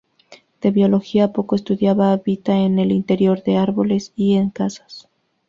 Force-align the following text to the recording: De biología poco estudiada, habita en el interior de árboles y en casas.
De 0.61 0.71
biología 0.71 1.31
poco 1.31 1.55
estudiada, 1.55 2.11
habita 2.11 2.57
en 2.57 2.79
el 2.79 2.91
interior 2.91 3.43
de 3.43 3.57
árboles 3.57 4.13
y 4.15 4.33
en 4.33 4.49
casas. 4.49 5.07